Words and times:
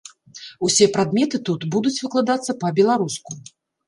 Усе 0.67 0.85
прадметы 0.95 1.39
тут 1.49 1.67
будуць 1.75 1.93
выкладацца 2.05 2.55
па-беларуску. 2.65 3.37